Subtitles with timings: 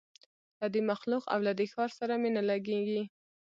[0.59, 3.03] له دې مخلوق او له دې ښار سره مي نه لګیږي